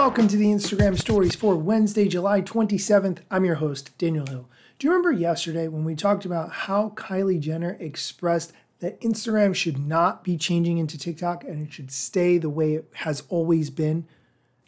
[0.00, 3.18] welcome to the Instagram stories for Wednesday, July 27th.
[3.30, 4.48] I'm your host, Daniel Hill.
[4.78, 9.78] Do you remember yesterday when we talked about how Kylie Jenner expressed that Instagram should
[9.78, 14.06] not be changing into TikTok and it should stay the way it has always been?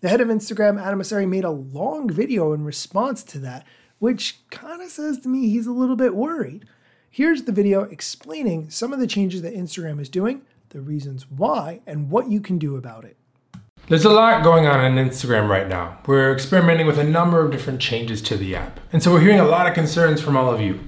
[0.03, 3.67] The head of Instagram, Adam Mosseri, made a long video in response to that,
[4.01, 6.67] which kind of says to me he's a little bit worried.
[7.11, 11.81] Here's the video explaining some of the changes that Instagram is doing, the reasons why,
[11.87, 13.17] and what you can do about it.
[13.93, 15.99] There's a lot going on on Instagram right now.
[16.07, 18.81] We're experimenting with a number of different changes to the app.
[18.91, 20.81] And so we're hearing a lot of concerns from all of you.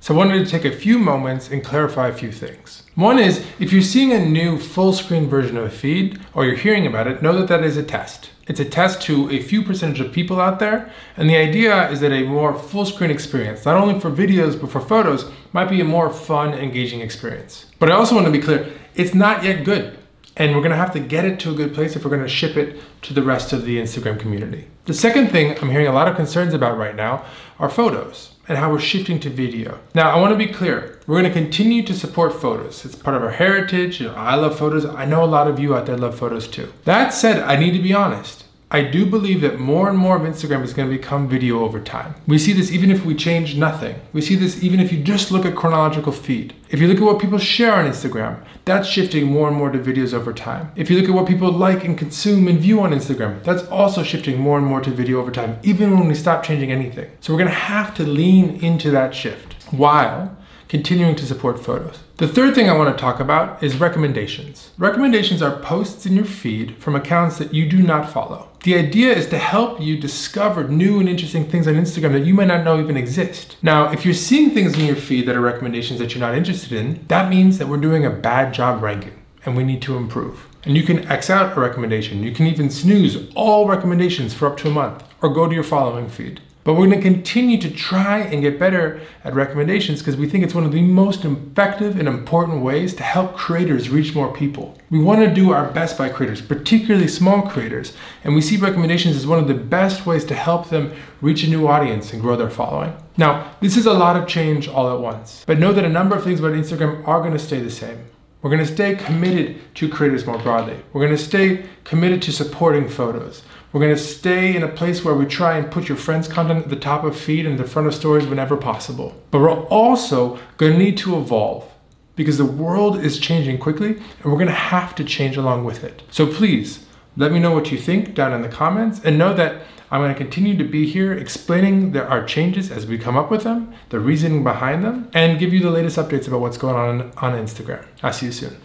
[0.00, 2.84] So I wanted to take a few moments and clarify a few things.
[2.94, 6.56] One is if you're seeing a new full screen version of a feed or you're
[6.56, 8.30] hearing about it, know that that is a test.
[8.46, 10.90] It's a test to a few percentage of people out there.
[11.18, 14.70] And the idea is that a more full screen experience, not only for videos but
[14.70, 17.66] for photos, might be a more fun, engaging experience.
[17.78, 19.95] But I also want to be clear it's not yet good.
[20.36, 22.56] And we're gonna have to get it to a good place if we're gonna ship
[22.56, 24.68] it to the rest of the Instagram community.
[24.84, 27.24] The second thing I'm hearing a lot of concerns about right now
[27.58, 29.78] are photos and how we're shifting to video.
[29.94, 32.84] Now, I wanna be clear, we're gonna continue to support photos.
[32.84, 34.00] It's part of our heritage.
[34.00, 34.84] You know, I love photos.
[34.84, 36.72] I know a lot of you out there love photos too.
[36.84, 38.44] That said, I need to be honest.
[38.68, 41.78] I do believe that more and more of Instagram is going to become video over
[41.78, 42.16] time.
[42.26, 43.94] We see this even if we change nothing.
[44.12, 46.52] We see this even if you just look at chronological feed.
[46.68, 49.78] If you look at what people share on Instagram, that's shifting more and more to
[49.78, 50.72] videos over time.
[50.74, 54.02] If you look at what people like and consume and view on Instagram, that's also
[54.02, 57.08] shifting more and more to video over time, even when we stop changing anything.
[57.20, 60.36] So we're going to have to lean into that shift while
[60.68, 62.00] continuing to support photos.
[62.16, 64.72] The third thing I want to talk about is recommendations.
[64.78, 68.48] Recommendations are posts in your feed from accounts that you do not follow.
[68.66, 72.34] The idea is to help you discover new and interesting things on Instagram that you
[72.34, 73.56] might not know even exist.
[73.62, 76.72] Now, if you're seeing things in your feed that are recommendations that you're not interested
[76.72, 79.12] in, that means that we're doing a bad job ranking
[79.44, 80.48] and we need to improve.
[80.64, 82.24] And you can X out a recommendation.
[82.24, 85.62] You can even snooze all recommendations for up to a month or go to your
[85.62, 86.40] following feed.
[86.66, 90.42] But we're going to continue to try and get better at recommendations because we think
[90.42, 94.76] it's one of the most effective and important ways to help creators reach more people.
[94.90, 97.92] We want to do our best by creators, particularly small creators,
[98.24, 101.48] and we see recommendations as one of the best ways to help them reach a
[101.48, 102.96] new audience and grow their following.
[103.16, 106.16] Now, this is a lot of change all at once, but know that a number
[106.16, 108.06] of things about Instagram are going to stay the same.
[108.42, 110.76] We're going to stay committed to creators more broadly.
[110.92, 113.42] We're going to stay committed to supporting photos.
[113.72, 116.64] We're going to stay in a place where we try and put your friends' content
[116.64, 119.20] at the top of feed and the front of stories whenever possible.
[119.30, 121.70] But we're also going to need to evolve
[122.14, 125.84] because the world is changing quickly and we're going to have to change along with
[125.84, 126.02] it.
[126.10, 129.62] So please let me know what you think down in the comments and know that
[129.90, 133.30] I'm going to continue to be here explaining there are changes as we come up
[133.30, 136.74] with them, the reasoning behind them, and give you the latest updates about what's going
[136.74, 137.86] on on Instagram.
[138.02, 138.56] I'll see you soon.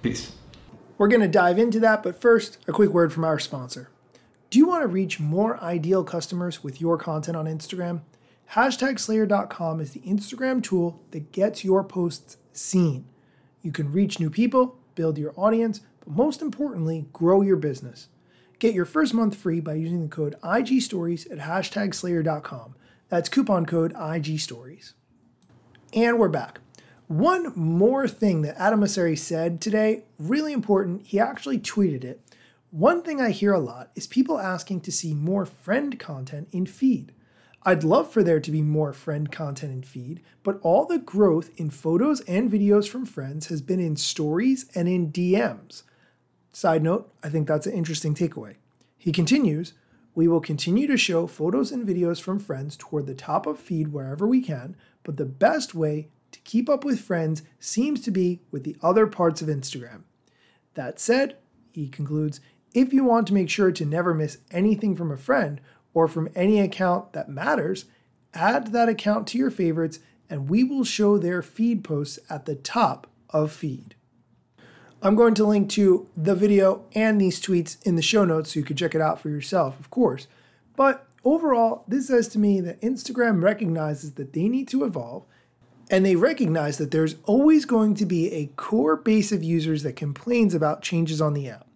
[0.00, 0.32] Peace.
[0.96, 3.90] We're going to dive into that, but first, a quick word from our sponsor.
[4.52, 8.02] Do you want to reach more ideal customers with your content on Instagram?
[8.50, 13.06] HashtagSlayer.com is the Instagram tool that gets your posts seen.
[13.62, 18.08] You can reach new people, build your audience, but most importantly, grow your business.
[18.58, 22.74] Get your first month free by using the code IGStories at hashtagslayer.com.
[23.08, 24.92] That's coupon code IGStories.
[25.94, 26.60] And we're back.
[27.06, 32.20] One more thing that Adam Mosseri said today, really important, he actually tweeted it.
[32.72, 36.64] One thing I hear a lot is people asking to see more friend content in
[36.64, 37.12] feed.
[37.64, 41.50] I'd love for there to be more friend content in feed, but all the growth
[41.58, 45.82] in photos and videos from friends has been in stories and in DMs.
[46.50, 48.54] Side note, I think that's an interesting takeaway.
[48.96, 49.74] He continues,
[50.14, 53.88] we will continue to show photos and videos from friends toward the top of feed
[53.88, 58.40] wherever we can, but the best way to keep up with friends seems to be
[58.50, 60.04] with the other parts of Instagram.
[60.72, 61.36] That said,
[61.72, 62.40] he concludes,
[62.74, 65.60] if you want to make sure to never miss anything from a friend
[65.94, 67.84] or from any account that matters,
[68.34, 69.98] add that account to your favorites
[70.30, 73.94] and we will show their feed posts at the top of feed.
[75.02, 78.60] I'm going to link to the video and these tweets in the show notes so
[78.60, 80.28] you can check it out for yourself, of course.
[80.76, 85.26] But overall, this says to me that Instagram recognizes that they need to evolve
[85.90, 89.96] and they recognize that there's always going to be a core base of users that
[89.96, 91.66] complains about changes on the app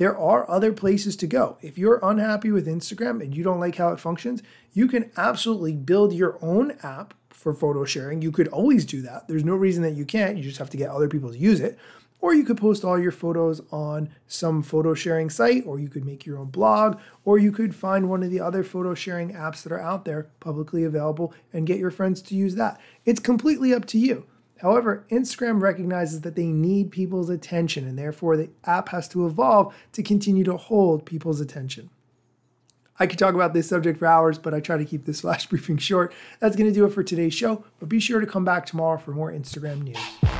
[0.00, 1.58] there are other places to go.
[1.60, 4.42] If you're unhappy with Instagram and you don't like how it functions,
[4.72, 8.22] you can absolutely build your own app for photo sharing.
[8.22, 9.28] You could always do that.
[9.28, 10.38] There's no reason that you can't.
[10.38, 11.78] You just have to get other people to use it.
[12.22, 16.06] Or you could post all your photos on some photo sharing site, or you could
[16.06, 19.62] make your own blog, or you could find one of the other photo sharing apps
[19.64, 22.80] that are out there publicly available and get your friends to use that.
[23.04, 24.24] It's completely up to you.
[24.60, 29.74] However, Instagram recognizes that they need people's attention and therefore the app has to evolve
[29.92, 31.88] to continue to hold people's attention.
[32.98, 35.46] I could talk about this subject for hours, but I try to keep this flash
[35.46, 36.12] briefing short.
[36.40, 38.98] That's going to do it for today's show, but be sure to come back tomorrow
[38.98, 40.39] for more Instagram news.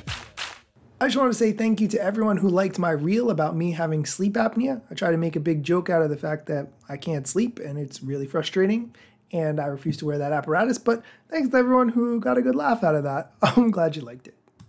[1.01, 3.71] I just want to say thank you to everyone who liked my reel about me
[3.71, 4.83] having sleep apnea.
[4.91, 7.57] I try to make a big joke out of the fact that I can't sleep
[7.57, 8.93] and it's really frustrating
[9.31, 12.53] and I refuse to wear that apparatus, but thanks to everyone who got a good
[12.53, 13.33] laugh out of that.
[13.41, 14.35] I'm glad you liked it.